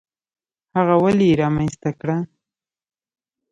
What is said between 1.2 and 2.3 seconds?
یې رامنځته کړه؟